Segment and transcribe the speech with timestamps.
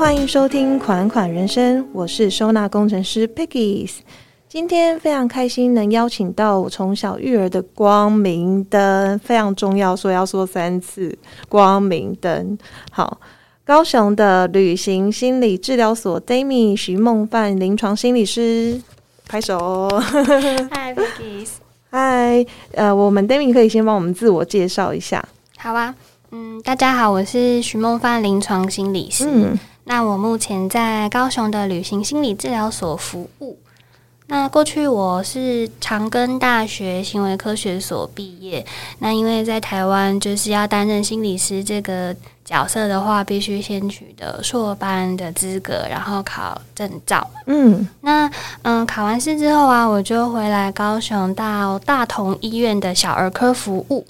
[0.00, 3.96] 欢迎收听《款款人生》，我是收纳工程师 Piggies。
[4.48, 11.16] 今天非常开心能邀请到我从小育儿的光明灯，非常重要，所以要说三次
[11.50, 12.56] 光明灯。
[12.90, 13.20] 好，
[13.62, 18.80] 高雄的旅行心理治疗所 Dami 徐梦范临床心理师，
[19.28, 19.86] 拍手。
[20.00, 21.46] Hi Peggy，
[21.90, 25.22] 嗨，呃，我们 Dami 可以先帮我们自我介绍一下。
[25.58, 25.94] 好啊，
[26.30, 29.26] 嗯，大家好，我是徐梦范临床心理师。
[29.28, 33.58] 嗯，那我目前在高雄的旅行心理治疗所服务。
[34.26, 38.64] 那过去我是长庚大学行为科学所毕业。
[39.00, 47.28] 那因为在台湾就是要担任心理师这个角色的话，必须先取得硕班的资格，然后考证照。
[47.46, 48.30] 嗯，那
[48.62, 54.06] 嗯考完试之后啊，我就回来高雄到大同医院的小儿科服务。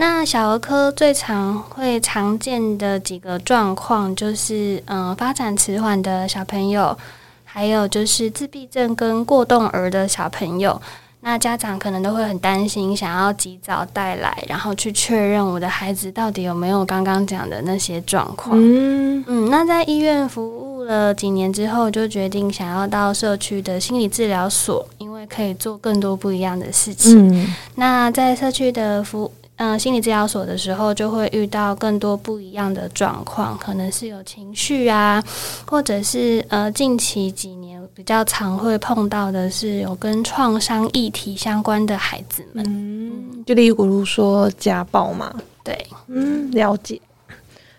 [0.00, 6.96] 那小儿科最常会常见的几个状况，就是嗯发展迟缓的小朋友。
[7.44, 10.80] 还有就是自闭症跟过动儿的小朋友，
[11.20, 18.56] 那家长可能都会很担心，想要及早带来，然后去确认我的孩子到底有没有刚刚讲的那些状况。
[18.58, 27.54] 嗯嗯，那在医院服务了几年之后，就决定想要到社区的心理治疗所，因为可以做更多不一样的事情。
[27.74, 29.30] 那在社区的服
[29.62, 35.22] 嗯，心理治疗所的时候，就会遇到更多不一样的状况，可能是有情绪啊，
[35.66, 45.30] 或者是呃，近期几年比较常会碰到的是有跟创伤议题相关的孩子们，嗯，就例如说家暴嘛，
[45.62, 46.98] 对，嗯，了解。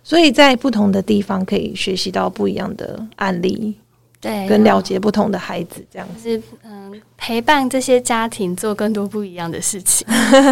[0.03, 3.75] 所以在不同的地方可以学习到不一样的案例，
[4.19, 10.05] 对，跟了解不同的孩子，这样子，嗯，陪伴这些家庭做更多不一样的事情，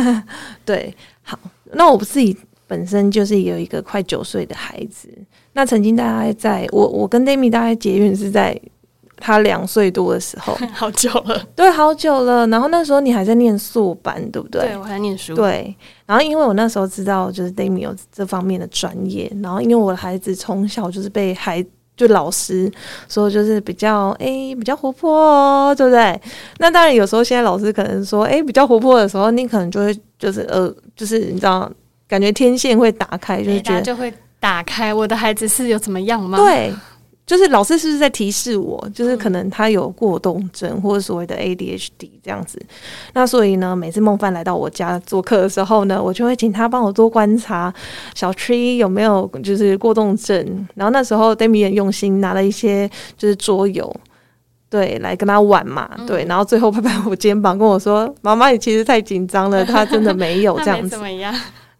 [0.66, 0.92] 对。
[1.30, 1.38] 好，
[1.74, 2.36] 那我自己
[2.66, 5.08] 本身就是有一个快九岁的孩子。
[5.54, 8.60] 那曾经大概在我我跟 Demi 大概结缘是在
[9.18, 12.48] 他两岁多的时候， 好久了，对，好久了。
[12.48, 14.62] 然后那时候你还在念硕班，对不对？
[14.62, 15.36] 对我还在念书。
[15.36, 15.76] 对，
[16.08, 21.64] 然后因为我那时候知道就是 d a m i 有这方面的专业，然后因为我的孩子从小就是被孩
[22.00, 22.72] 就老师
[23.10, 26.18] 说就是比较诶比较活泼，对不对？
[26.60, 31.70] 那当然有时候现在老师可能说诶比较活泼的时候，你可能就会就是呃就是你知道
[32.08, 34.94] 感觉天线会打开，就是觉得就会打开。
[34.94, 36.38] 我的孩子是有怎么样吗？
[36.38, 36.74] 对。
[37.30, 42.60] 就是老师是不是在提示我，就是可能他有过动症或者所谓的 ADHD 这样子。
[43.14, 47.72] 那所以呢，每次梦范来到我家做客的时候呢，我就会请他帮我多观察
[48.16, 50.68] 小 Tree 有没有就是过动症。
[50.74, 53.96] 然后那时候 d a m i 很用心拿了一些就是桌游，
[54.68, 56.26] 对，来跟他玩嘛，对。
[56.26, 61.32] 然后最后拍拍我肩膀跟我说：“妈妈，你其实太紧张了，他真的没有 这样子。”怎么样？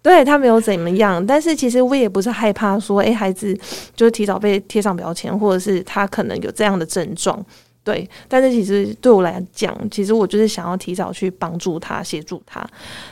[0.02, 3.54] 对他没有怎么样，但是其实我也不是害怕说，哎，孩子
[3.94, 7.46] 就是提早被贴上标签，或者是他可能有这样的症状，
[7.84, 8.10] 对。
[8.28, 12.66] 但是其实对我来讲，其实我就是想要提早去帮助他、协助他，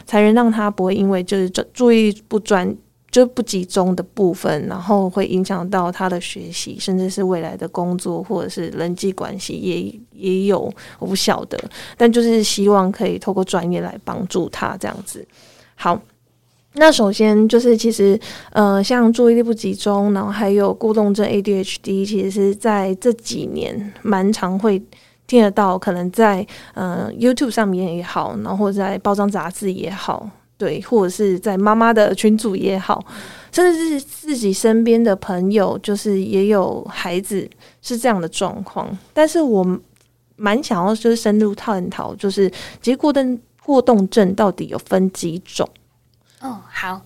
[0.06, 2.74] 才能让他不会因为就是注注意不专、
[3.12, 11.60] 就不集中的部分，然后会影响到他的学习，甚至是未来的工作或者是人际关系，也也有我不晓得。
[11.98, 15.28] 但就是希望可以透过专业来帮助他这样子。
[15.76, 16.02] 好。
[16.80, 18.20] 那首先就是，其实，
[18.52, 24.82] 呃，像注意力不集中，然后还有过动症 （ADHD），其实是在这几年蛮常会
[25.26, 26.46] 听得到，可能在
[26.76, 33.04] 呃 YouTube 上面也好，然后在包装杂志也好，对，或者是在妈妈的群组也好，
[33.52, 37.50] 甚至是自己身边的朋友，就是也有孩子
[37.82, 38.88] 是这样的状况。
[39.14, 39.66] 但是我
[40.36, 42.48] 蛮想要就是深入探讨，就是
[42.82, 45.68] 其实过动过动症到底有分几种。
[46.42, 47.02] 哦，好，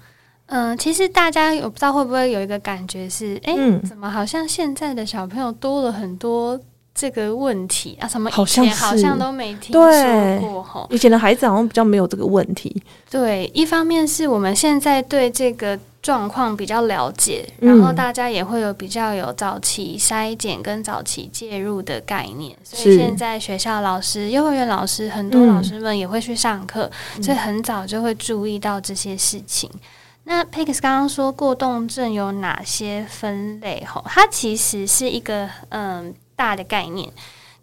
[0.47, 3.56] 嗯，其实大家有不知道会不会有一个感觉是，哎，
[3.88, 6.59] 怎么好像现在的小朋友多了很多
[6.94, 8.07] 这个问题啊？
[8.07, 10.88] 什么以前好像都没听说过哈？
[10.90, 12.81] 以前的孩子好像比较没有这个问题。
[13.10, 15.80] 对，一方面是我们现在对这个。
[16.01, 26.89] 状况比较了解，然后大家也会有比较有早期筛检跟早期介入的概念，所以现在学校老师、幼儿园老师很多老师们也会去上课，
[27.21, 29.69] 所以很早就会注意到这些事情。
[30.24, 33.86] 那 Pex 刚刚说过动症有哪些分类？
[33.86, 36.12] 吼，它其实是一个嗯
[36.42, 37.08] 大的概念，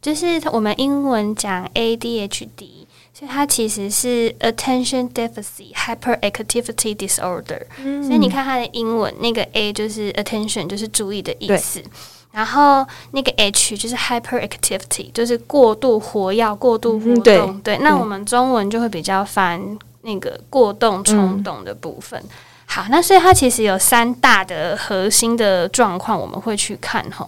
[0.01, 2.87] 就是我们英文讲 ADHD。
[3.19, 7.63] 所以它其实是 attention deficit hyperactivity disorder，
[8.07, 11.83] 所以你看它的英文那个 A 就是 attention 就是注意的意思，
[12.31, 17.61] 然后那个 H 就是 hyperactivity 就是过度活跃、过度活动。
[17.63, 19.61] 对，那我们中文就会比较翻
[20.03, 22.23] 那个过动冲动的部分。
[22.71, 27.27] 好，那所以它其实有三大的核心的状况，我们会去看哈。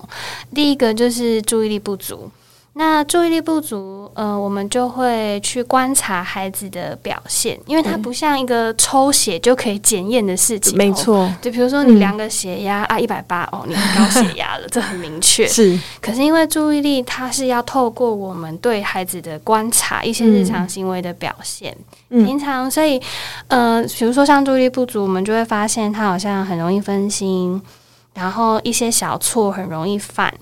[0.54, 2.30] 第一个就是注意力不足。
[2.80, 10.78] 那注意力不足，呃，我们就会去观察孩子的表现，因为它不像一个抽血就可以检验的事情。
[10.78, 15.44] 没错，就比如说你量个血压啊，一百八哦，你高血压了，这很明确。
[15.52, 21.76] 是，可是因为注意力，它是要透过我们对孩子的观察，一些日常行为的表现，
[22.08, 22.98] 平常，所以，
[23.48, 27.60] 呃，比如说像注意力不足，我们就会发现他好像很容易分心，
[28.14, 30.32] 然后一些小错很容易犯。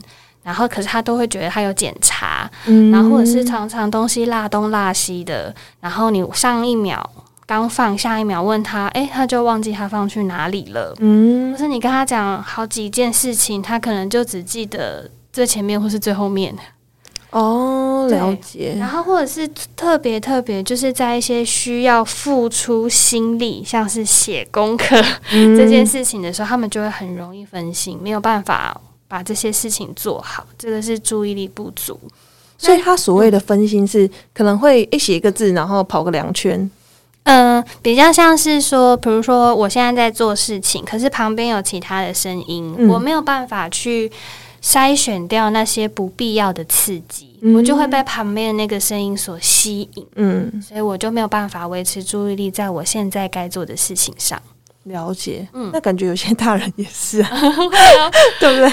[0.43, 2.50] 然后，可是他都会觉得他有检查，
[2.90, 5.55] 然后或者是常常东西落东落西的。
[5.81, 7.11] 然后你上一秒
[7.44, 10.94] 刚放，下一秒问他，哎，他就忘记他放去哪里了。
[11.00, 16.55] 嗯，或是你跟他讲好几件事情，他可能就只记得最前面或是最后面。
[17.31, 18.75] 哦，了解。
[18.79, 19.46] 然后或者是
[19.76, 24.96] 特别特别，就是在一些需要付出心力，像是写功课
[25.31, 28.81] 这件事情的时候，他们就会很容易分心，没有办法。
[29.09, 31.99] 把这些事情做好，这个是注意力不足，
[32.59, 36.71] 所以他所谓的分心是可能会一写一个字，然后跑个两圈。
[37.25, 44.11] 嗯，比较像是说，比如说我现在在做事情，可是旁边有其他的声音，我没有办法去
[44.63, 50.07] 筛选掉那些不必要的刺激，我就会被旁边的那个声音所吸引。
[50.17, 54.41] 嗯，所以我就没有办法维持注意力在我现在该做的事情上。
[54.85, 57.29] 了解，嗯，那感觉有些大人也是，啊
[58.41, 58.69] 对不对？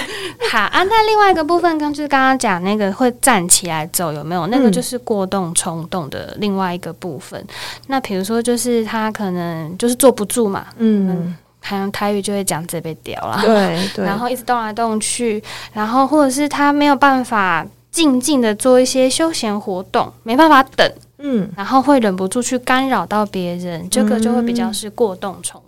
[0.50, 4.46] 好啊，那另外一个部分，刚就是刚刚讲那个会站起来走，有没有？
[4.46, 7.44] 那个就是过动冲动的另外一个部分。
[7.88, 15.42] 那比如说，就是他可能就是坐不住嘛，嗯，好像台语就会讲这被掉了，对对，然后一直动来动去，
[15.72, 25.60] 然后或者是他没有办法静静的做一些休闲活动，没办法等，嗯，然后会忍不住去干扰到别人，这个就会比较是过动冲。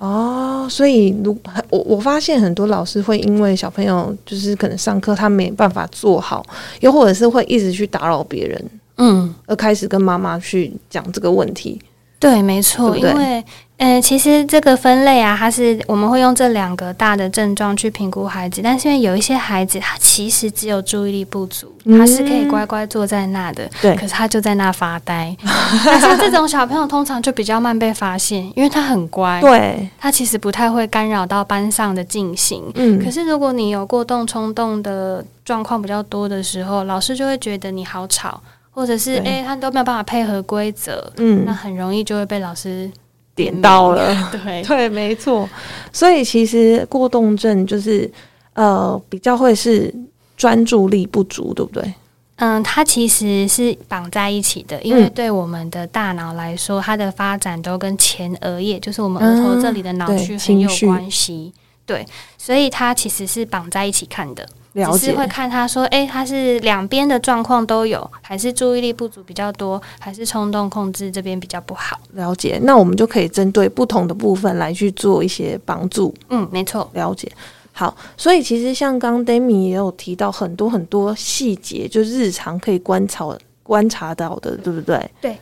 [0.00, 1.38] 哦，所以如
[1.68, 6.44] 我我发现很多老师会因为小朋友就是可能上课他没办法做好，
[6.80, 11.78] 又或者是会一直去打扰别人，嗯，而开始跟妈妈去讲这个问题。
[12.20, 13.44] 对，没错，因为。
[13.82, 25.34] 嗯，其实这个分类啊，它是我们会用这两个大的症状去评估孩子，但是因为有一些孩子他其实只有注意力不足，他是可以乖乖坐在那的，对，可是他就在那发呆。
[25.98, 32.62] 像这种小朋友通常就比较慢被发现，因为他很乖，对，他其实不太会干扰到班上的进行。
[32.74, 42.90] 嗯，可是如果你有过动冲动的状况比较多的时候，老师就会觉得你好吵，或者是哎他都没有办法配合规则，嗯，那很容易就会被老师。
[43.32, 44.14] 点到了，
[44.44, 45.48] 对对，没错。
[45.92, 48.10] 所以其实过动症就是
[48.52, 49.94] 呃，比较会是
[50.36, 51.94] 专注力不足，对不对？
[52.36, 61.50] 嗯，它其实是绑在一起的，因为对我们的大脑来说，它的发展都跟前额叶，就是我们额头这里的脑区很有关系。
[61.86, 62.04] 对，
[62.36, 64.46] 所以它其实是绑在一起看的。
[64.72, 71.98] 只是会看他说，哎，他是两边的状况都有，还是注意力不足比较多，还是冲动控制这边比较不好？
[72.12, 76.14] 了解，那我们就可以针对不同的部分来去做一些帮助。
[76.28, 77.30] 嗯，没错，了解。
[77.72, 83.26] 好，所以其实像刚 Demi 也有提到很多很多细节，就日常可以观察
[83.64, 85.10] 观察到的，对不对？
[85.20, 85.36] 对。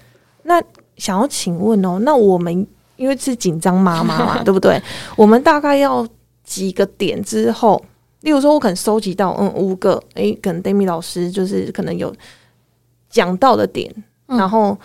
[0.45, 0.63] 那
[0.97, 2.67] 想要请问哦，那我们
[2.97, 4.81] 因为是紧张妈妈嘛，对不对？
[5.17, 6.07] 我们大概要
[6.45, 7.85] 几个点之后？
[8.21, 12.15] 例如说，我可能收集到嗯五个，诶，可能 Demi 老师就是可能有
[13.09, 13.93] 讲到的点，
[14.27, 14.79] 然后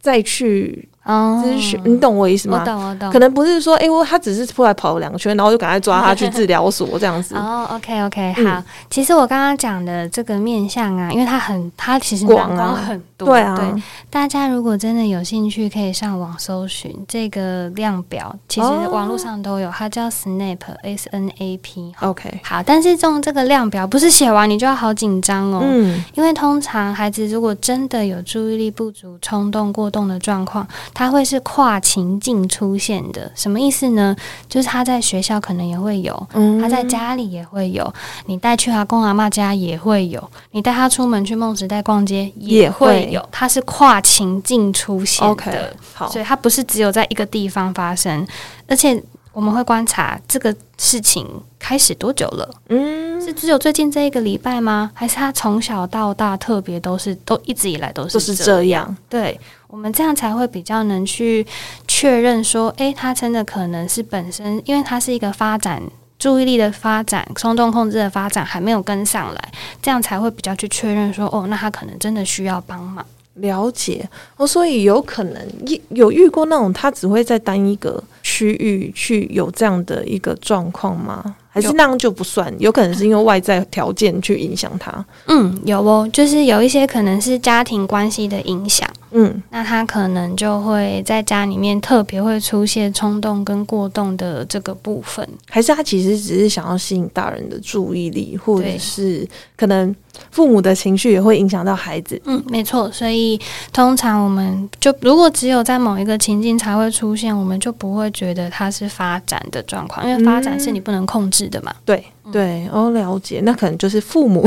[0.00, 0.88] 再去。
[1.08, 2.58] 咨询，你懂我意思吗？
[2.60, 3.10] 我懂，我懂。
[3.10, 7.34] 可能不是说，哎，我他只是出来跑了两圈，然后就赶快抓他去治疗所这样子。
[7.38, 8.62] 哦，OK，OK，好。
[8.90, 13.28] 其实我刚刚讲的这个面相啊，因为它很，它其实广啊，很多。
[13.28, 13.74] 对啊，
[14.10, 21.92] 大家如果真的有兴趣，可以上网搜寻这个量表，其实网络上都有，它叫 SNAP，S N A P。
[22.00, 22.62] OK，好。
[22.62, 25.60] 但是用这个量表，不是写完你就要好紧张哦。
[25.62, 26.04] 嗯。
[26.14, 30.66] 因为通常孩子如果真的有注意力不足、冲动过动的状况，
[30.98, 34.16] 他会是跨情境出现的，什么意思呢？
[34.48, 36.26] 就是他在学校可能也会有，
[36.60, 37.94] 他在家里也会有，
[38.26, 48.26] 你带去阿公阿妈家也会有，你带他出门去梦时代逛街也会有，他是跨情境出现的，好，所以它不是只有在一个地方发生，
[48.66, 49.00] 而且。
[49.38, 51.24] 我们会观察这个事情
[51.60, 52.54] 开始多久了？
[52.70, 54.90] 嗯，是只有最近这一个礼拜吗？
[54.92, 58.96] 还是他从小到大特别都是都一直以来都是这样？
[59.08, 61.46] 对，我们这样才会比较能去
[61.86, 65.80] 确认说，诶，他真的可能是本身，因为他是一个发展
[66.18, 73.06] 注意力的发展、冲动控制的发展还没有跟上来，这样才会比较去确认说，哦，那他可能真的需要帮忙。
[73.40, 75.42] 了解哦，所以有可能
[75.90, 78.02] 有遇过那种他只会在单一个。
[78.22, 81.34] 区域去有这样的一个状况吗？
[81.48, 82.54] 还是那样就不算？
[82.58, 85.04] 有可能是因为外在条件去影响他。
[85.26, 88.88] 嗯，有哦，就是有一些可能是家庭关系的影响。
[89.10, 95.26] 嗯，那他可能就会在家里面特别会出现冲动跟过动的这个部分。
[95.48, 99.94] 还是他其实只是想要吸引大人的注意力，或者是可能
[100.30, 102.20] 父母的情绪也会影响到孩子。
[102.24, 102.90] 嗯，没错。
[102.90, 103.40] 所以
[103.72, 111.74] 通常我们就如果只有在某一个情境才会出现，我们就不会觉得它是发展的状况，因为发展是你不能控制的嘛。
[111.84, 113.40] 对对，哦，了解。
[113.42, 114.46] 那可能就是父母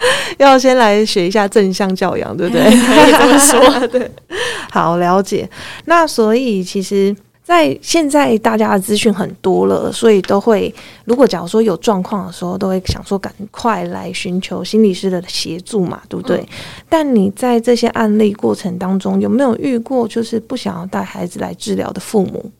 [0.38, 2.64] 要先来学一下正向教养，对不对？
[2.70, 3.86] 可以这么说。
[3.88, 4.10] 对，
[4.70, 5.48] 好了解。
[5.86, 10.72] 那所以其实，在现在大家的资讯很多了，所以都会，
[11.04, 16.46] 如果假如说有状况的时候，都会想说赶快来寻求心理师的协助嘛，对不对？
[16.88, 22.50] 但你在这些案例过程当中，有没有遇过就是不想要带孩子来治疗的父母？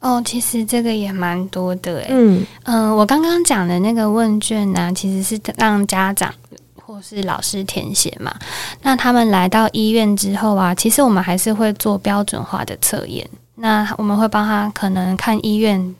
[0.00, 2.08] 哦，其实这个也蛮多的诶。
[2.10, 6.30] 嗯嗯，我刚刚讲的那个问卷呢，其实是让家长
[6.94, 8.32] 或是老师填写嘛。
[8.82, 13.28] 那他们来到医院之后啊，其实我们还是会做标准化的测验。
[13.56, 15.94] 那我们会帮他可能看医院。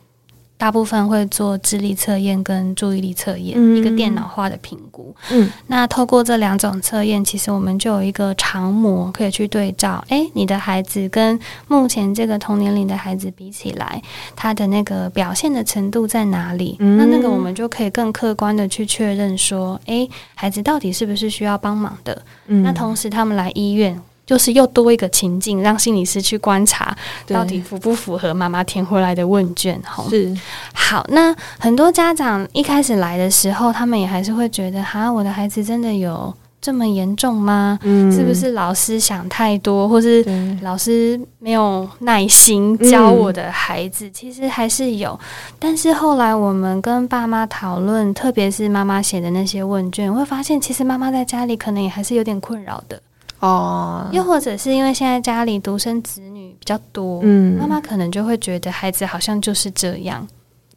[0.57, 5.15] 大部分会做智力测验跟注意力测验，一个电脑化的评估。
[5.31, 10.03] 嗯，那透过这两种测验，其实我们就有一个常模可以去对照。
[10.09, 14.01] 诶，你的孩子跟目前这个同年龄的孩子比起来，
[14.35, 16.77] 他的那个表现的程度在哪里？
[16.79, 22.23] 那那个我们就可以更客观的去确认说，诶，孩子到底是不是需要帮忙的？
[22.47, 24.01] 那同时他们来医院。
[24.27, 29.81] 就是又多一个情境，让心理师去观察到底符不符合妈妈填回来的问卷。
[29.85, 30.35] 哈，是
[30.73, 31.05] 好。
[31.11, 37.79] 那很多家长一开始来的时候，他们也还是会觉得，哈，我的孩子真的有这么严重吗？
[37.83, 40.25] 嗯，是不是老师想太多，或是
[40.63, 44.11] 老师没有耐心教我的孩子？
[44.11, 45.19] 其实还是有。
[45.59, 52.99] 但是后来我们跟爸妈讨论，特别是妈妈写的那些问卷，会发现，其实妈妈在家里可能也还是有点困扰的。
[53.45, 60.27] 哦，又或者是因为现在家里独生子女比较多，嗯，妈妈可能就会觉得孩子好像就是这样，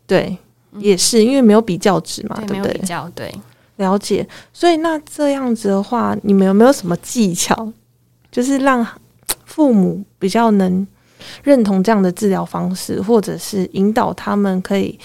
[0.05, 0.38] 对，
[0.77, 2.74] 也是因为没有比较值嘛，对不对？
[2.74, 3.33] 比较对，
[3.77, 4.27] 了解。
[4.51, 7.71] 所以那这样子的话，你们有没有什么技巧，
[8.29, 8.86] 就是让
[9.45, 10.86] 父母比较能
[11.43, 15.00] 认同这样的治疗方式，或者是引导他们可以，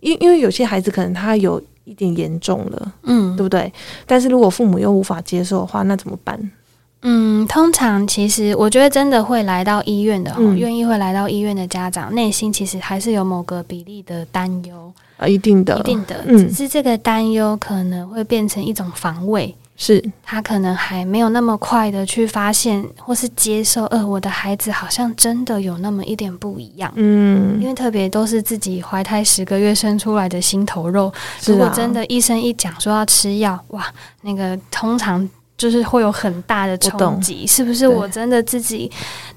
[0.00, 3.70] 因因为有些孩子可能他有一点严重了，嗯，对不对？
[4.06, 6.50] 但是如果父母又无法接受的话，那怎么办？
[7.02, 14.92] 嗯，通常其实我觉得真的会来到医院的，愿意会来到医院的家长，内心其实还是有某个比例的担忧。
[15.16, 20.00] 啊，一定的，一定的，只是这个担忧可能会变成一种防卫，是。
[20.22, 31.12] 他可能还没有那么快的去发现或是接受，呃，我的孩子好像真的有那么一点不一样，嗯，因为特别都是自己怀胎十个月生出来的心头肉，
[31.46, 33.86] 如果真的医生一讲说要吃药，哇，
[34.22, 35.28] 那个通常。
[35.58, 38.88] 就是会有很大的冲击，是不是我真的自己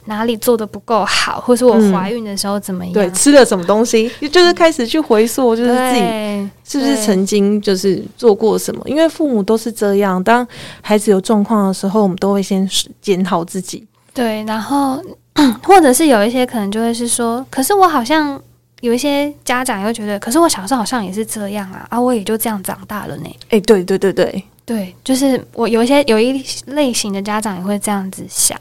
[0.05, 2.93] 哪里做的不够好，或是我怀孕的时候怎么样？
[2.93, 8.83] 对，吃了什么东西，就是开始去回溯，就是自己是不是曾经就是做过什么？
[8.85, 10.47] 因为父母都是这样，当
[10.81, 12.69] 孩子有状况的时候，我们都会先
[13.01, 13.85] 检讨自己。
[14.13, 15.01] 对，然后
[15.63, 18.39] 或者是有一些可能就会是说，可是我好像
[18.81, 23.35] 有一些家长又觉得，可是我小时候好像也是这样啊，啊，我也就这样长大了呢。
[23.49, 24.43] 哎，对对对对。
[24.63, 28.57] 对，就是我有一些有一类型的家长也会这样子想。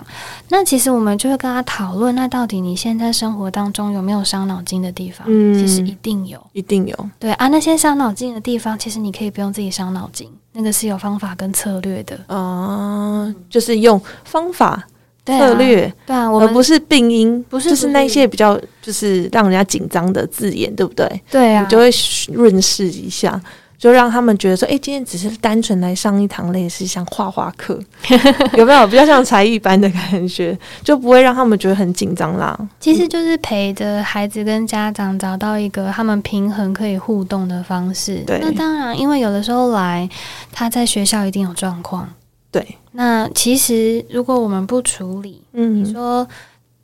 [0.49, 5.25] 那其实我们就会跟他讨论，那到底你现在生活当中有没有伤脑筋的地方？
[5.29, 7.11] 嗯，其实一定有，一定有。
[7.19, 12.19] 对啊，那些伤脑筋的地方，其实你可以不用自己伤脑筋，那个是有方法跟策略的。
[12.27, 14.85] 哦，就是用方法
[15.25, 21.23] 策略，对啊，而不是病因，不是就是那些比较就是让人家紧张的字眼，对不对？
[21.31, 21.89] 对啊，你就会
[22.33, 23.41] 润饰一下。
[23.81, 27.81] 就让他们觉得说，哎，今天只是单纯来上一堂类似像画画课，
[28.53, 30.57] 有没有比较像才艺班的感觉？
[30.85, 32.55] 就不会让他们觉得很紧张啦。
[32.79, 38.23] 其实就是陪着孩子跟家长找到一个他们平衡可以互动的方式。
[38.27, 40.07] 对，那当然，因为有的时候来
[40.53, 42.07] 他在学校一定有状况。
[42.51, 46.29] 对，那其实如果我们不处理，嗯，你说，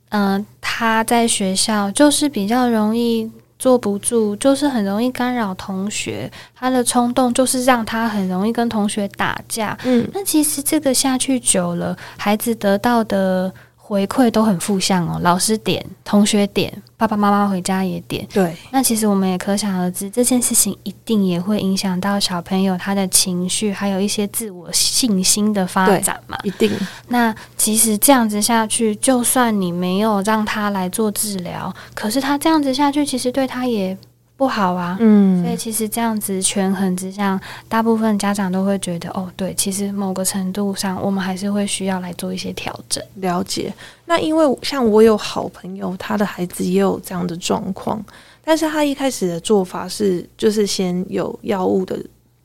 [0.08, 3.30] 嗯，他在学校就是比较容易。
[3.58, 6.30] 坐不住，就是很容易干扰同学。
[6.54, 9.76] 他的冲动就是让他很容易跟同学打架。
[9.84, 13.52] 嗯，那其实这个下去久了，孩子得到的
[13.88, 15.20] 回馈都很负向哦。
[15.22, 18.26] 老师点，同学点，爸爸妈妈回家也点。
[18.32, 26.36] 对，那其实我们也可想而知，这件事情一定也会影响到小朋友他的情绪，还有一些自我信心的发展嘛。
[26.42, 26.68] 一定。
[27.06, 33.96] 那其实这样子下去，就算你没有让他来做治疗，可是他这样子下去，其实对他也。
[34.36, 37.40] 不好啊，嗯，所以其实这样子权衡之下，
[37.70, 43.02] 大部分家长都会觉得，哦，对，其实某个程度上，我们还是会需要来做一些调整。
[43.14, 43.72] 了解。
[44.04, 48.04] 那因为像我有好朋友，他的孩子也有这样的状况，
[48.44, 51.98] 但是他一开始的做法是，就是先有药物的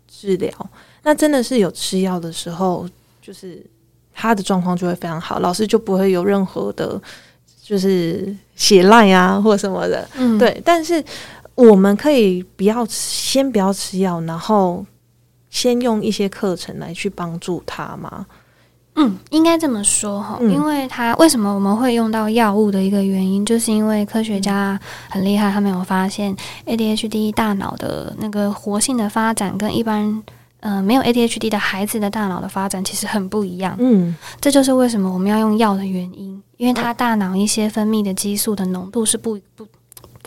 [0.08, 0.50] 治疗。
[1.04, 2.88] 那真的是有吃药的时候，
[3.22, 3.62] 就是
[4.14, 7.02] 他的状况就会非常好，老师就不会有任何的，
[7.62, 10.08] 就是血赖啊或什么的。
[10.16, 11.04] 嗯，对，但是。
[11.70, 14.86] 我们可以不要先不要吃药，然后
[15.50, 18.26] 先用一些课程来去帮助他吗？
[18.96, 24.78] 嗯，应该这么说哈，因为他为什么我们会用到药物的一个原因，就是因为科学家
[25.10, 30.22] 很厉害，他们有发现 ADHD 大脑的那个活性的发展跟一般
[30.60, 33.78] 嗯没有 ADHD 的孩子的大脑的发展其实很不一样。
[33.80, 39.66] 嗯，这就是为什么我们要用药的原因，因为他大脑一些分泌的激素的浓度是不不。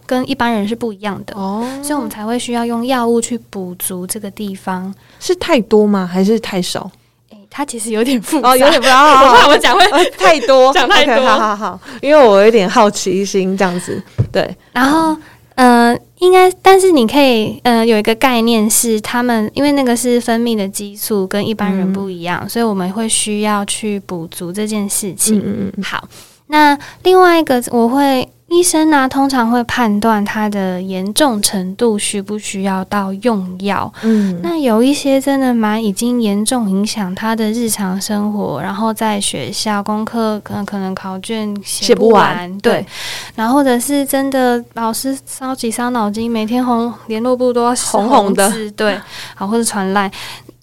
[0.07, 4.95] 跟一般人是不一样的哦，所以我们才会需要用药物去补足这个地方。
[5.19, 6.09] 是太多吗？
[6.11, 6.91] 还是太少？
[7.31, 9.03] 哎，它其实有点复杂，有点复杂。
[9.03, 11.27] 我怕我讲会太多， 讲太多。
[11.27, 14.03] 好好好，因为我有点好奇心这样子。
[14.31, 15.17] 对，然后
[15.55, 25.39] 呃，应该，但是你可以呃有一个概念是，他们因为那个是分泌的激素跟一般人不一样，所以我们会需要去补足这件事情。
[25.39, 25.83] 嗯嗯。
[25.83, 26.07] 好，
[26.49, 28.29] 那另外一个我会。
[28.55, 33.93] 医生呢，通常会判断他的严重程度需不需要到用药。
[34.03, 42.87] 嗯，那有一些真的蛮已经严重影响他的日常生活，然后在学校功课可能可能考卷写不完，对，
[43.35, 48.99] 然后或者是真的老师烧几伤脑筋，每天红联络部都要红红的，对，
[49.35, 50.11] 好或者传来。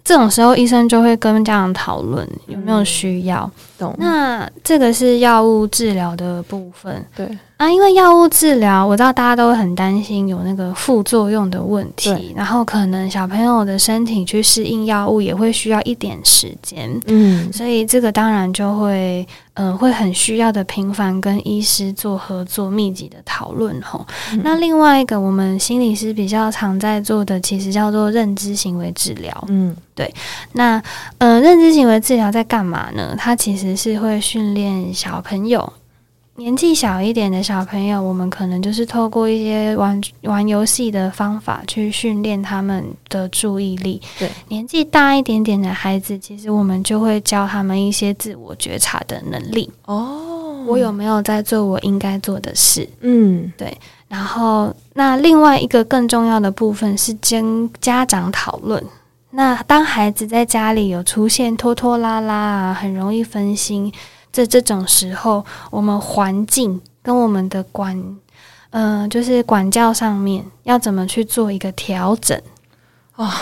[0.03, 3.49] 这种时候，医生就会跟家长讨论有没有需要。
[3.77, 3.95] 懂。
[3.99, 7.05] 那这个是药物治疗的部分。
[7.15, 7.29] 对。
[7.61, 16.99] 啊，因为药物治疗，我知道大家都会很担心有那个副作用的问题，然后可能小朋友的身体去适应药物也会需要一点时间。
[17.05, 17.53] 嗯。
[17.53, 24.03] 所以这个当然就会，呃，会很需要的频繁跟医师做合作、密集的讨论吼。
[24.41, 29.31] 那另外一个，我们心理师比较常在做的，其实叫做认知行为治疗。
[29.49, 29.75] 嗯。
[29.93, 30.11] 对，
[30.53, 30.81] 那
[31.19, 33.15] 呃，认知行为治疗在干嘛呢？
[33.15, 35.71] 它其实是会训练小朋友，
[36.41, 44.01] 年纪小一点的小朋友，我们可能就是透过一些玩玩游戏的方法去训练他们的注意力。
[44.17, 49.69] 对，年纪大一点点的孩子，其实我们就会教他们一些自我觉察的能力。
[49.85, 52.89] 哦，我有没有在做我应该做的事？
[53.01, 53.77] 嗯，对。
[54.07, 58.83] 然后，那另外一个更重要的部分是跟家长讨论。
[59.29, 63.93] 那当孩子在家里有出现拖拖拉拉啊，很容易分心，
[64.31, 68.01] 在这种时候，我们环境跟我们的管，
[68.71, 72.39] 嗯，就是管教上面要怎么去做一个调整
[73.15, 73.33] 啊？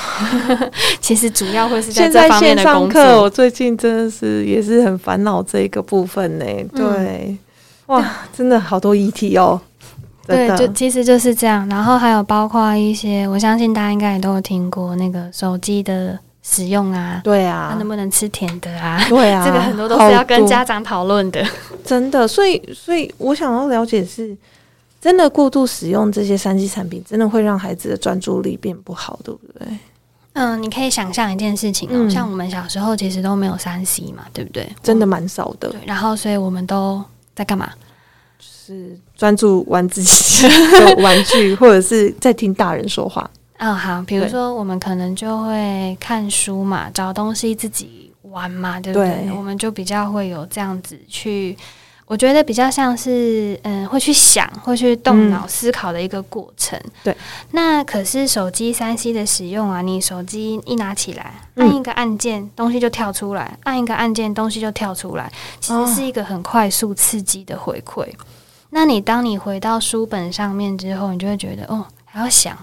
[0.99, 3.01] 其实主要会是在这方面的工作。
[3.21, 6.45] 我最近真的是也是很烦恼这一个部分呢。
[6.75, 7.37] 对，
[7.87, 9.59] 哇，真的好多议题哦。
[10.27, 11.67] 对，就其实就是这样。
[11.69, 19.03] 然后还有包括一些，我相信大家应该也都有听过那个手机的使用啊，对啊，他能不能吃甜的啊？
[19.09, 21.45] 对啊， 这个很多都是要跟家长讨论的。
[21.85, 24.35] 真的，所以所以我想要了解是，
[25.01, 29.67] 真的过度使用这些三 C 产品，真的会让孩子的专注力变不好，对不对？
[30.33, 34.67] 嗯，你可以想象一件事情哦，像我们小时候其实都没有三 C 嘛，对不对？
[34.81, 35.69] 真的蛮少的。
[35.69, 37.03] 对，然后所以我们都
[37.35, 37.69] 在干嘛？
[38.39, 43.29] 是专注玩自己的玩具，或者是在听大人说话。
[43.59, 49.29] 嗯，好，比如说我们可能就会看书嘛，找东西自己玩嘛，对不对？
[49.35, 51.57] 我们就比较会有这样子去，
[52.05, 56.79] 我觉得比较像是嗯，会去想，会去动脑思考的一个过程。
[57.03, 57.13] 对，
[57.51, 68.07] 那可是手机三 C 的使用啊，你手机一拿起来，按一个按键，东西就跳出来；按一个按键，东西就跳出来，其实是一个很快速刺激的回馈。
[68.69, 72.57] 那你当你回到书本上面之后，你就会觉得哦，还要想，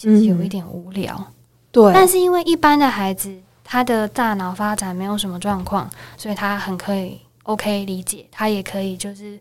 [0.00, 1.32] 其实有一点无聊。
[1.70, 3.30] 对，但是因为一般的孩子，
[3.62, 9.38] 他的大脑发展没有什么状况，所以他很可以 OK 理解，他也可以就是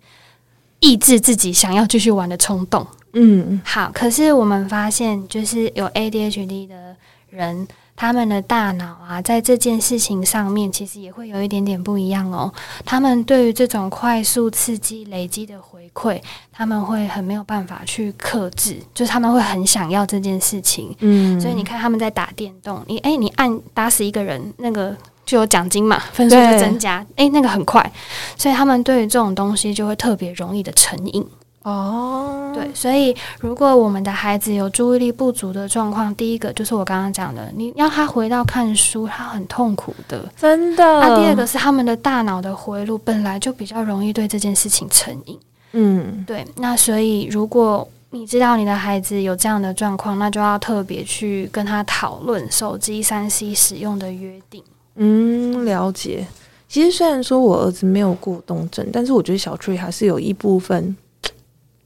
[0.81, 2.85] 抑制自己想要继续玩的冲动。
[3.13, 3.89] 嗯，好。
[3.93, 6.95] 可是我们发现，就是有 ADHD 的
[7.29, 7.65] 人。
[7.99, 12.49] 他们的大脑啊，在这件事情上面，其实也会有一点点不一样哦。
[12.85, 20.95] 他们对于这种快速刺激累积的回馈，他们会很没有办法去克制，就是他们会很想要这件事情。
[20.99, 27.91] 嗯，所以你看他们在打电动，你哎，你按打死一个人，那个就有奖金嘛，分数就增加，哎，那个很快，
[28.37, 31.27] 所以他们对于这种东西就会特别容易的成瘾。
[31.69, 40.83] 哦，对，所以如果我们的孩子有注意力不足的状况，第一个就是我刚刚讲的，你要他回到看书，他很痛苦的，真的。
[40.99, 45.39] 那第二个是他们的大脑的回路本来就比较容易对这件事情成瘾，
[45.73, 46.45] 嗯，对。
[46.57, 54.63] 那所以如果你知道你的孩子有这样的状况，那就要特别去跟他讨论手机三 C 使用的约定。
[54.95, 56.25] 嗯，了解。
[56.67, 60.95] 其实虽然说我儿子没有过动症，但是我觉得小翠还是有一部分。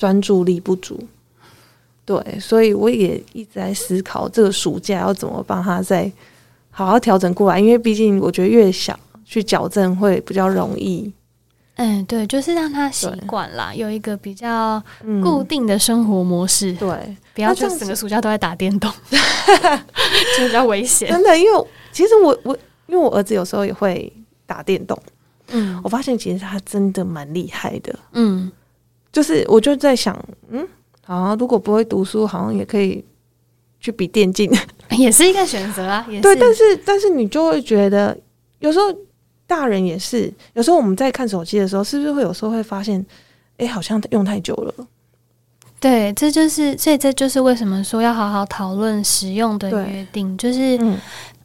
[0.03, 0.99] 专注力不足，
[2.03, 6.11] 对，所以我也一直在思考这个暑假要怎么帮他再
[6.71, 11.09] 好好调整过来，因为毕竟我觉得越小去矫正会比较容易。
[11.75, 14.83] 嗯，对，就是让他习惯啦，有一个比较
[15.23, 18.91] 固定的生活模式，对，不要就整个暑假都在打电动，
[20.37, 21.07] 就比较危险。
[21.07, 22.53] 真的，因为其实我我
[22.87, 24.11] 因为我儿子有时候也会
[24.45, 25.01] 打电动，
[25.51, 28.51] 嗯，我发现其实他真的蛮厉害的，嗯。
[29.13, 30.13] 就是我就在想，
[30.49, 30.67] 嗯，
[31.05, 33.05] 好，如果不会读书，好像也可以
[33.79, 34.51] 去比电竞，
[34.97, 36.05] 也是一个选择啊。
[36.09, 38.17] 也对，但是但是你就会觉得，
[38.59, 38.85] 有时候
[39.45, 43.05] 大人也是，有时候我们在看手机的时候，是不是会有时候会发现，
[43.57, 44.73] 哎，好像用太久了。
[45.79, 50.79] 对，这就是所以这就是为什么说要好好讨论使用的约定，就是。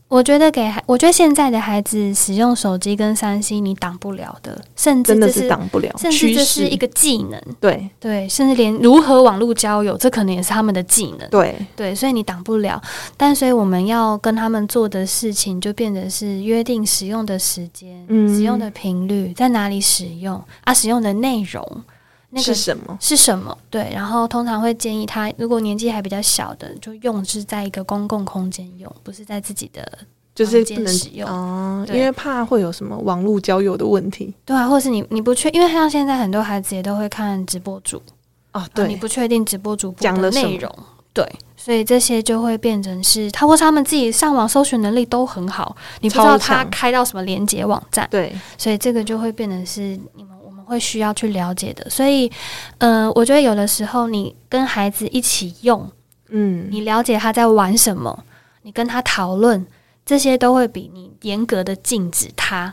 [0.08, 7.38] 我觉得给孩，我觉得现在的孩子使用手机跟三 C，你挡不了的，甚至真的是挡不了，甚至这是一个技能。
[7.60, 11.28] 对对，甚至连如何网络交友，这可能也是他们的技能。
[11.28, 12.80] 对对，所以你挡不了。
[13.18, 20.72] 但所以我们要跟他们做的事情，就变得是约定使用的时间、使用的频率，在哪里使用啊？
[20.72, 21.84] 使用的内容。
[22.30, 22.98] 那个是什么？
[23.00, 23.56] 是什么？
[23.70, 29.90] 对，然后通常会建议他，如果年纪还比较小的，就用是在一个公共空间用，不是在自己的
[30.34, 34.34] 就是不能使用哦，因为怕会有什么网络交友的问题。
[34.44, 38.02] 对啊，或是你你不确，因为像现在很多孩子也都会看直播主
[38.50, 40.70] 啊，对，你不确定直播主讲的内容，
[41.14, 50.37] 对，所以这些就会变成是他或是他们自己上网搜寻能力都很好，你不知道他开到什么连接网站，对，所以这个就会变成是你们。
[50.68, 52.30] 会需要去了解的，所以，
[52.76, 55.90] 呃，我觉得有的时候你跟孩子一起用，
[56.28, 58.24] 嗯，你了解他在玩什么，
[58.62, 59.66] 你跟他讨论，
[60.04, 62.72] 这些都会比你严格的禁止他，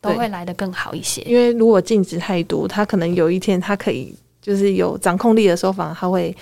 [0.00, 1.20] 都会来得更好一些。
[1.22, 6.34] 因为如果禁止太多，他可能有一天他可以就是有掌控力的时候，反而他会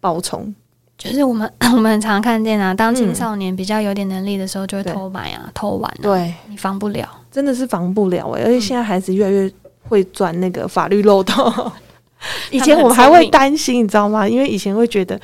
[0.00, 0.54] 爆冲。
[0.96, 9.52] 就是我们 我们很常看见啊，当青少年比较有点能力的时候，就会偷买啊、偷玩，对你防不了，真的是防不了哎，而且现在孩子越来越。
[9.88, 11.72] 会钻那个法律漏洞，
[12.50, 14.28] 以前我们还会担心，你知道吗？
[14.28, 15.20] 因为以前会觉得，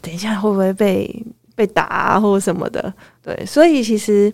[0.00, 3.44] 等一下会不会被被打或者什么的，对。
[3.44, 4.32] 所以其实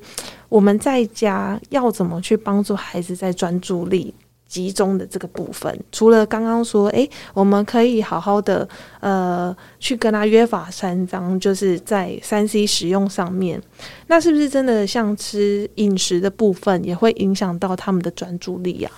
[0.49, 4.15] 我们在家要怎么去帮助孩子在专注力
[4.47, 8.67] 集中的这个部分，除了刚刚说，诶，我们可以好好的
[9.01, 13.61] 呃去跟他约法三章，就是在三 C 使用上面，
[14.07, 18.91] 那是不是真的像吃饮食的部分也会影响到他们的专注力呀？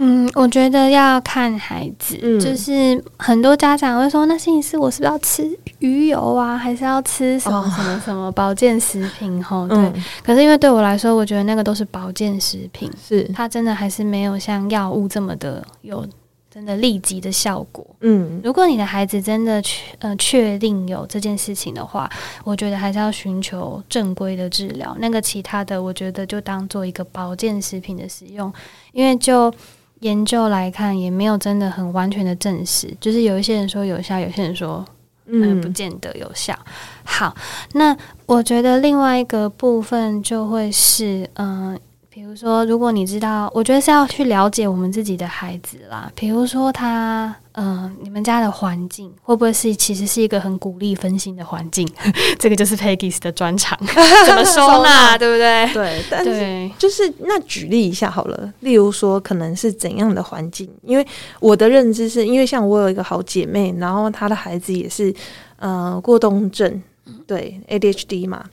[0.00, 6.56] 嗯，我觉得要看孩子，就是很多家长会说：“那星期四我是不是要吃鱼油啊？
[6.56, 9.92] 还是要吃什么什么什么保健食品？”吼，对。
[10.22, 16.06] 可是因为对我来说，我觉得那个都是保健食品，是它真的还是没有像药物这么的有
[16.48, 17.84] 真的立即的效果。
[18.02, 22.08] 嗯，如果你的孩子真的确呃确定有这件事情的话，
[22.44, 24.96] 我觉得还是要寻求正规的治疗。
[25.00, 28.52] 那个其他的，我觉得就当做一个保健食品的使用，
[28.92, 29.52] 因为就。
[30.00, 34.84] 研究来看，也没有真的很完全的证实，就是有一些人说有效，有些人说
[35.26, 36.58] 嗯不见得有效。
[37.04, 37.34] 好，
[37.74, 41.78] 那我觉得另外一个部分就会是嗯。
[42.18, 46.10] 比如说，如果你知道，我觉得是要去了解我们自己的孩子啦。
[46.16, 51.88] 比如说，他，嗯，你们家的环境会不会是其实是一个很鼓励分心的环境？
[52.36, 53.78] 这个就是 Peggy's 的专长，
[54.26, 55.72] 怎么收纳，对不对？
[55.72, 58.52] 对，但是就是那举例一下好了。
[58.58, 60.68] 例如说，可能是怎样的环境？
[60.82, 61.06] 因为
[61.38, 65.14] 我的认知是，因为像我有一个好姐妹，然后她的孩子也是，
[65.54, 66.82] 呃，过动症。
[67.26, 68.44] 对 ADHD 嘛，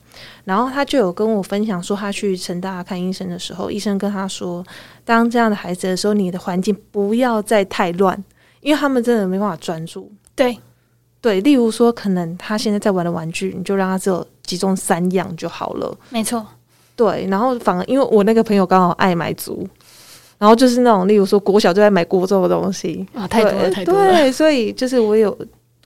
[0.44, 4.64] 然后他就有跟我分享说，他去成大看医生的时候，医生跟他说，
[5.04, 8.22] 当这样的孩子的时候，你的环境不要再太乱，
[8.60, 10.10] 因为他们真的没办法专注。
[10.34, 10.58] 对，
[11.20, 15.96] 对，例如说，可能他现在在玩的玩具，你就让他只有集中三样就好了。
[16.10, 16.46] 没错，
[16.94, 17.26] 对。
[17.30, 19.66] 然后反而因为我那个朋友刚好爱买足，
[20.38, 24.12] 然后就是那种例如说国小就在买国中的东西啊，太多了，太多了。
[24.12, 25.36] 对，所以就是我有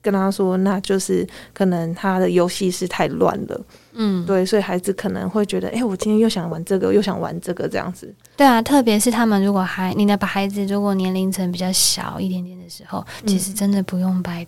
[0.03, 3.61] 跟他说，那就是可能他的游戏是太乱了。
[3.93, 8.13] 嗯，对，所以孩子可能会觉得，哎，我今天又想玩这个，又想玩这个，这样子。
[8.37, 14.47] 对啊，特别是他们如果还你的把孩子如果年龄层比较小一点点的时候，其实真的不用摆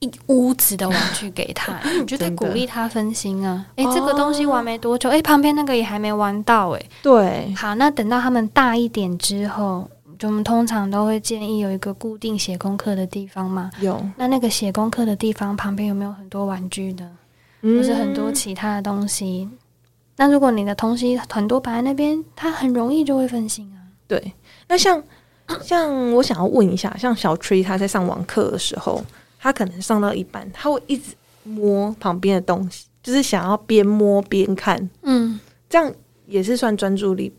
[0.00, 3.66] 一屋子的玩具给他， 你就在鼓励他分心啊。
[3.76, 7.54] 哎，这个东西玩没多久，哎，旁边那个也还没玩到，哎，对。
[7.54, 9.88] 好，那等到他们大一点之后，
[10.20, 13.70] 就我们通常都会建议有一个固定写功课的地方嘛。
[13.80, 13.98] 有。
[14.18, 17.10] 那那个写功课的地方旁边有没有很多玩具的？
[17.62, 19.48] 或是很多其他的东西，
[20.16, 23.80] 那如果你的东西很多摆在那边，他很容易就会分心啊。
[24.06, 24.32] 对，
[24.68, 25.02] 那像
[25.62, 29.02] 像我想要问一下，像小 Tree 他在上网课的时候，
[29.38, 34.90] 他可能上到一半，他会一直摸旁边的东西，就是想要边摸边看。
[35.02, 35.92] 嗯，这样
[36.26, 37.30] 也是算专注力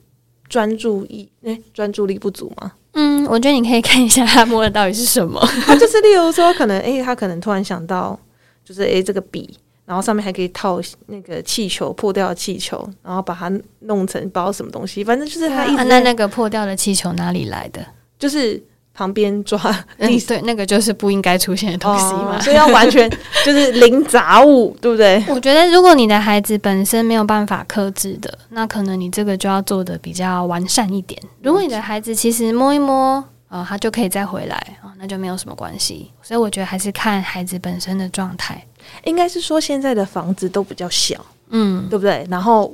[0.51, 2.73] 专注力哎专注力不足吗？
[2.91, 5.39] 嗯，我觉得你可以看一下他摸的到底是什么。
[5.65, 8.19] 他 就是例如说，可能哎，他可能突然想到，
[8.65, 9.57] 就是哎这个笔。
[9.83, 17.85] 然后上面还可以套那个气球，破掉的气球，然后把它弄成不知道什么东西，反正就是他一直那那个破掉的气球哪里来的？
[18.17, 18.61] 就是
[18.93, 19.57] 旁边抓，
[19.97, 23.09] 对，那个就是不应该出现的东西嘛，所以要完全
[23.45, 25.23] 就是零杂物，对不对？
[25.27, 31.21] 我觉得如果你的孩子本身没有办法克制的，那可能你这个就要做的比较完善一点。
[31.41, 36.11] 如果你的孩子其实摸一摸，呃，他就可以再回来啊，那就没有什么关系。
[36.21, 38.63] 所以我觉得还是看孩子本身的状态。
[39.03, 42.25] 应该是说现在的房子都比较小，嗯，对不对？
[42.29, 42.71] 然后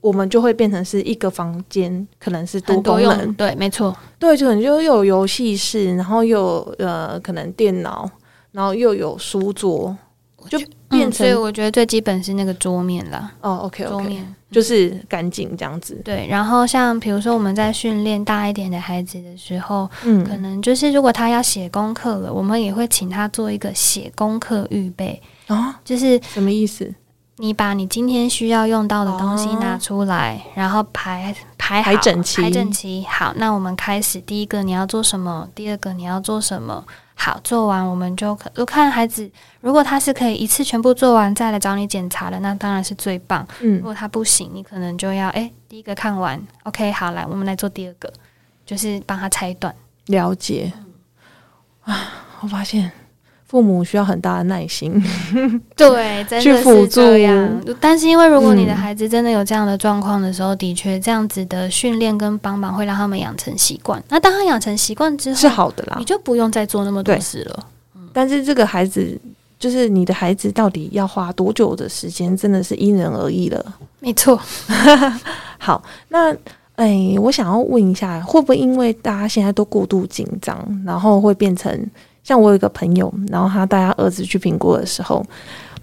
[0.00, 8.08] 我们就会变成是一个房间，可能是多功能，对，没错，对，就可能就又有游戏室，然后又呃，可能电脑，
[8.52, 9.96] 然后又有书桌，
[10.48, 10.58] 就
[10.88, 11.12] 变成。
[11.12, 13.30] 所以我觉得最基本是那个桌面了。
[13.42, 16.00] 哦，OK，桌面就是干净这样子。
[16.02, 25.20] 对，然后像比如说我们在训练大一点的孩子的时候，嗯，可能就是如果他要写功课了，我们也会请他做一个写功课预备。
[25.48, 26.92] 哦，就是什么意思？
[27.40, 33.02] 你把你今天需要用到的东西拿出来，然后排排排整齐，排整齐。
[33.08, 34.20] 好，那我们开始。
[34.20, 35.48] 第一个你要做什么？
[35.54, 36.84] 第二个你要做什么？
[37.14, 38.66] 好，做完我们就可。
[38.66, 39.30] 看孩子，
[39.62, 43.46] 如果他是可以一次全部做完再来找你检查的，那当然是最棒。
[43.60, 48.12] 嗯，如果他不行，你可能就要哎，第一个看完，OK，好，来我们来做第二个，
[48.66, 49.74] 就是帮他拆断。
[50.06, 50.70] 了解。
[51.84, 51.96] 啊，
[52.40, 52.92] 我发现。
[53.50, 54.92] 父母需要很大的耐心，
[55.74, 57.00] 对，真的去辅助。
[57.80, 64.00] 但是因为如果你的孩子真的有这样的状况的时候，的确这样子的训练跟帮忙会让他们养成习惯。
[64.08, 67.66] 那当他养成习惯之后，是好的啦，你就不用再做那么多事了。
[68.12, 69.20] 但是这个孩子，
[69.58, 73.74] 就是你的孩子，到底要花多久的时间，真的是因人而异了。
[73.98, 74.40] 没错。
[75.58, 76.32] 好，那
[76.76, 81.90] 哎，我想要问一下，会不会因为大家现在都过度紧张，然后会变成？
[82.30, 85.18] 像我有一个朋友，然后他带他儿子去评估的时候，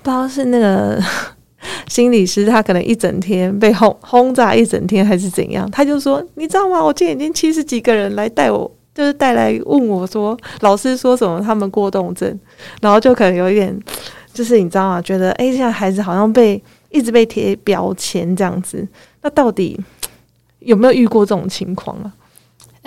[0.01, 0.97] 不知道是那个
[1.89, 6.81] 心理师，他可能一整天被轰轰炸一整天，还是怎样，他就说：“你知道吗？
[6.81, 12.39] 我今天已经七十几个人来带我，就是带来问我说，老师说什么他们过动症，
[12.79, 13.77] 然后就可能有一点，
[14.33, 15.01] 就是你知道吗？
[15.01, 18.87] 觉得哎，现在孩子好像被一直被贴标签这样子，
[19.21, 19.77] 那到底
[20.59, 22.13] 有没有遇过这种情况啊？”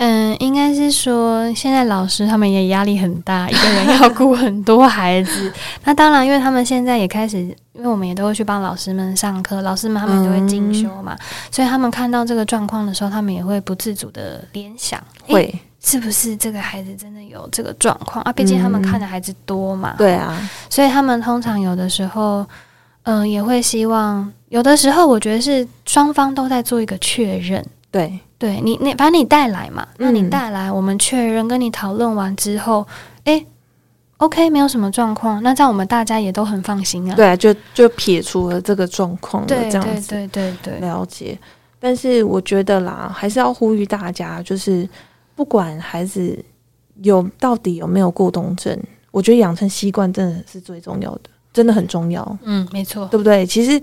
[0.03, 5.53] 嗯，应该是说，现在老师他们也压力很大，一个人要顾很多孩子。
[5.85, 7.37] 那当然，因为他们现在也开始，
[7.73, 11.15] 因为我们也都会去帮老师们上课，老师们他们都会进修嘛，
[11.51, 18.33] 所以他们看到这个状况的时候，他们也会不自主的联想，会是不是这个孩子真的有这个状况啊？
[18.33, 22.43] 毕竟他们看的孩子多嘛，对啊，所以他们通常有的时候，
[23.03, 28.19] 嗯，也会希望，有的时候我觉得是双方都在做一个确认，对。
[28.41, 29.87] 对你，你把你带来嘛？
[29.99, 32.83] 那你带来，我们确认跟你讨论完之后，
[33.25, 33.45] 哎
[34.17, 37.15] ，OK，没有什么状况，那这样我们大家也都很放心啊。
[37.15, 41.37] 对啊，就就撇除了这个状况了，这样子，对对对，了解。
[41.79, 44.89] 但是我觉得啦，还是要呼吁大家，就是
[45.35, 46.43] 不管孩子
[47.03, 48.75] 有到底有没有过动症，
[49.11, 52.37] 我觉得养成习惯真的是最重要的，真的很重要。
[52.41, 53.45] 嗯，没错，对不对？
[53.45, 53.79] 其实。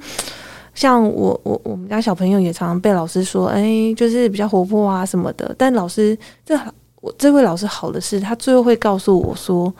[0.75, 5.55] 像我我我们家小朋友也常常被老师说，哎，就是比较活泼啊什么的。
[5.59, 6.59] 但老师这
[7.01, 9.73] 我这位老师好的是，他最后会告诉我说，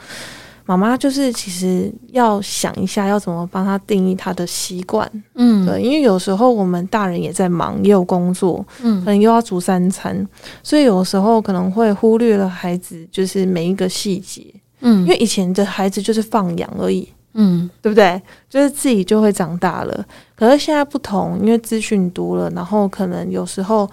[0.65, 5.11] 妈妈就是其实要想一下要怎么帮他定义他的习惯。
[5.35, 10.27] 嗯，对，因为有时候我们大人也在忙，也有工作，嗯，可能又要煮三餐，
[10.63, 14.45] 所以有时候可能会忽略了孩子就是每一个细节。
[14.81, 17.09] 嗯，因为以前的孩子就是放养而已。
[17.35, 18.21] 嗯，对不对？
[18.49, 20.07] 就是自己就会长大了。
[20.35, 23.89] 可是现在不同，因为资讯多了，然后可能有时候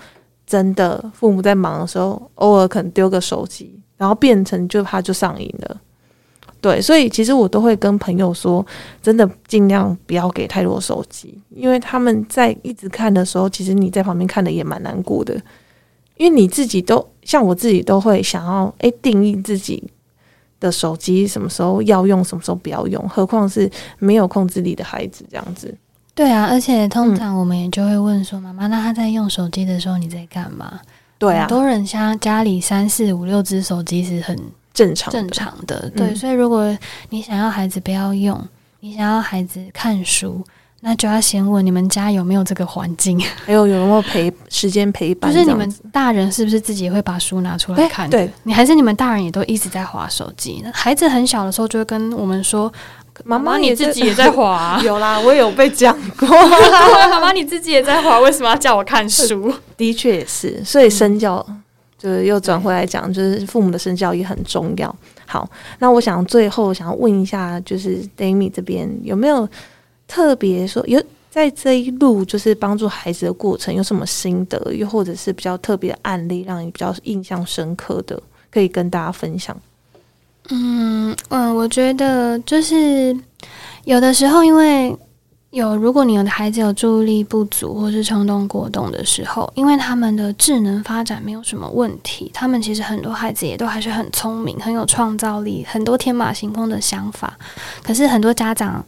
[0.48, 5.82] 真的父母在忙的时候，偶尔可能丢个手机，然后变成就他就上瘾了。
[6.62, 8.66] 对，所以其实我都会跟朋友说，
[9.00, 15.40] 真的尽量不要给太多手机，因为他们在一直看的时候，其实你在旁边看的也蛮难过的。
[16.18, 19.84] 因为你自己都像我自己都会想要诶定义自己
[20.66, 25.74] 的手机什么时候要用，什么时候不要用，何况是没有控制力的孩子这样子。
[26.14, 30.80] 对啊，而且通常我们也就会问说，妈妈，那他在用手机的时候你在干嘛？
[31.18, 34.38] 对啊，很多人家家里三四五六只手机是很。
[34.76, 36.78] 正常正常的，对，所以如果
[37.10, 38.38] 你想要孩子不要用，
[38.82, 40.44] 你想要孩子看书，
[40.88, 48.08] 那就要先问你们家有没有这个环境，还有有没有陪时间陪伴，就是你们大人是不是自己会把书拿出来看？
[48.08, 50.64] 对，你还是你们大人也都一直在划手机？
[50.72, 52.72] 孩子很小的时候就会跟我们说
[53.26, 54.80] ：“妈妈，你自己也在划。
[54.86, 56.28] ”有啦，我有被讲过。
[57.10, 59.52] 妈妈，你自己也在划，为什么要叫我看书？
[59.76, 61.44] 的确也是，所以身教。
[61.98, 64.96] 就是又转回来讲，就是父母的身教也很重要。
[65.26, 69.48] 好，那我想最后想要问一下，就是 Dami 这边有没有
[70.08, 79.56] 特别说有在这一路就是帮助孩子的过程有什么心得，又或者是比较特别的案例，让你比较印象深刻的，可以跟大家分享？
[80.50, 83.18] 嗯嗯，我觉得就是
[83.84, 84.96] 有的时候因为。
[85.52, 97.38] 有，如果你有的孩子有注意力不足或是冲动过动的时候，因为他们的智能发展没有什么问题，他们其实很多孩子也都还是很聪明，很有创造力，很多天马行空的想法。
[97.82, 98.86] 可是很多家长，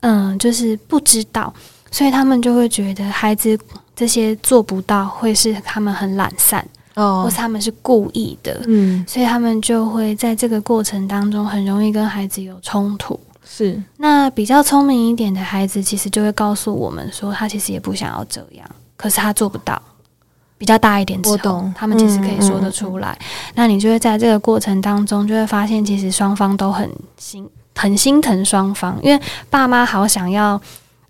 [0.00, 1.52] 嗯，就是不知道，
[1.90, 3.58] 所以他们就会觉得孩子
[3.96, 13.18] 这些做不到，会是他们很懒散哦，或是他们是故意的，嗯，所以他们就会在这个过程当中很容易跟孩子有冲突。
[13.44, 19.80] 是，那比较聪明一点的孩子，其实就会告诉我们说，他其实也不想要这样，可是他做不到。
[20.58, 23.16] 比较大一点之后，他们其实可以说得出来。
[23.54, 30.60] 那你就会在这个过程当中，就会发现，其实双方都很心很心疼双方，因为爸妈好想要，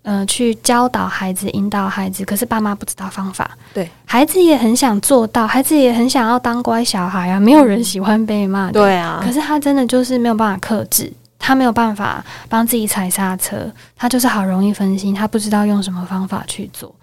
[0.03, 3.49] 呃，去教导孩子、引导孩子，可是爸妈不知道方法。
[3.73, 8.71] 对，孩子也很想做到，孩子也很想要当乖小孩啊，没有人喜欢被骂。
[8.71, 11.11] 对啊，可是他真的就是没有办法克制。
[11.41, 16.93] 他没有办法帮自己踩刹车，他就是好容易分心，他不知道用什么方法去做。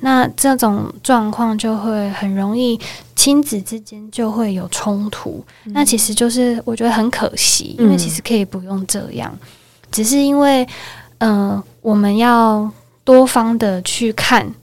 [0.00, 2.78] 那这种状况就会很容易
[3.24, 5.42] 亲子之间就会有冲突。
[5.64, 9.34] 那其实就是我觉得很可惜，因为其实可以不用这样，
[9.90, 10.68] 只是因为
[11.20, 12.70] 嗯，我们要
[13.02, 14.54] 多方的去看，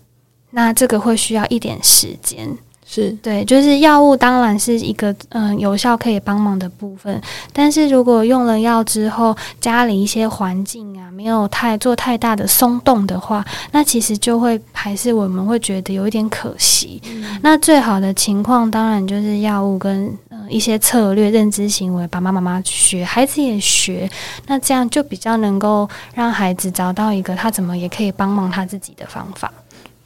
[0.52, 2.56] 那这个会需要一点时间。
[2.94, 7.22] 是对，就是药物当然是一个嗯有效可以帮忙的部分，
[7.54, 17.02] 但是如果用了药之后，家里一些环境啊没有太做太大的松动的话，那其实就会还是我们会觉得有一点可惜。
[17.42, 24.12] 那最好的情况当然就是药物跟嗯一些策略、认知行为，爸爸妈妈学，孩子也学，
[24.48, 29.50] 那这样就比较能够让孩子找到一个他怎么也可以帮忙他自己的方法。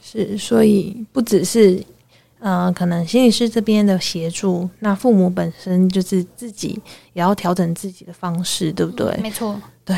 [0.00, 1.82] 是，所以不只是。
[2.40, 6.78] 嗯，可能心理师这边的协助，那父母本身就是自己
[7.14, 9.16] 也要调整自己的方式，对不对？
[9.22, 9.96] 没错，对，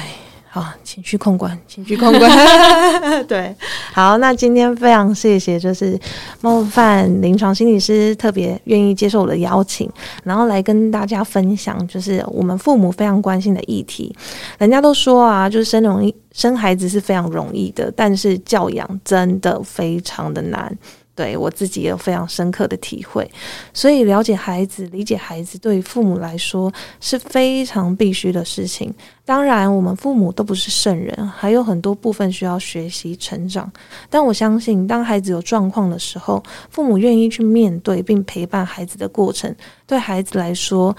[0.48, 2.31] 好，情绪控管，情绪控管，
[3.27, 3.55] 对，
[3.92, 5.98] 好，那今天非常谢谢，就是
[6.40, 9.90] 冒犯临床心理师特别愿意接受我的邀请，
[10.22, 14.14] 然后来跟大家分享，就是我们父母非常关心的议题。
[14.59, 20.74] 人家都说啊，就是生容易生孩子是非常容易的，但是教养真的非常的难。
[21.18, 23.28] 对我自己也有非常深刻的体会，
[23.74, 28.94] 所以了解孩子、理解孩子，对于父母来说是非常必须的事情。
[29.24, 33.68] 当然，我们父母都不是圣人，还有很多部分需要学习成长。
[34.09, 39.52] 但我相信，当孩子有状况的时候，父母愿意去面对并陪伴孩子的过程，
[39.88, 40.96] 对孩子来说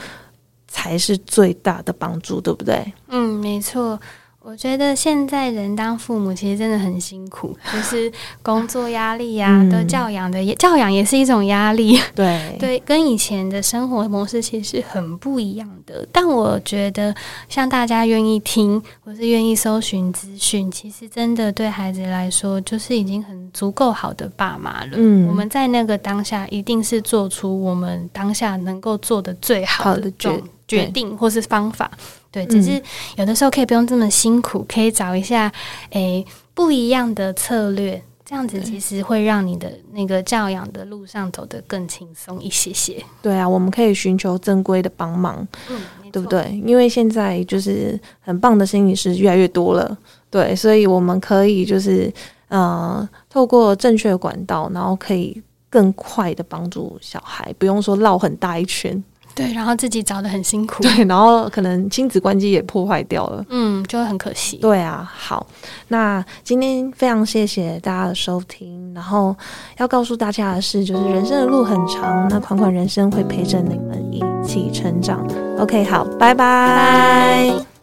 [0.67, 2.93] 才是最大的帮助，对不对？
[3.08, 3.97] 嗯，没错。
[4.41, 11.99] 我觉得现在人当父母其实真的很辛苦， 就是工作压力呀，都教养的教养也是一种压力。
[12.15, 16.08] 对对，跟以前的生活模式其实很不一样的。
[16.12, 17.13] 但我觉得，
[17.49, 24.91] 像大家愿意听，或是愿意搜寻资讯，其实真的对孩子来说，就是已经很足够好的爸妈了。
[24.93, 31.91] 嗯，我们在那个当下，一定是做出我们当下能够做的最好的决决定，或是方法。
[32.32, 32.82] 对，只是
[33.17, 35.51] 有的时候可以不用这么辛苦，可以找一下
[35.89, 43.03] 诶不一样的策略，这样子其实会让你的那个教养的路上走得更轻松一些些。
[43.20, 46.61] 对啊，我们可以寻求正规的帮忙，嗯，对不对？
[46.63, 49.97] 因为现在就是很棒的心理师越来越多了，
[50.30, 52.13] 对，所以我们可以就是
[52.49, 59.03] 呃，透过正确的管道，然后可以更快的帮助小孩，不用说绕很大一圈。
[59.44, 64.58] 对，然后自己找的很辛苦，对，然后可能亲子关系也破坏掉了，嗯，就会很可惜。
[64.58, 65.46] 对啊，好，
[65.88, 69.36] 那今天非常谢谢大家的收听，然后
[69.78, 75.26] 要告诉大家的是，就是人生的路很长，那款款人生会陪着你们一起成长。
[75.58, 77.78] OK，好，拜拜。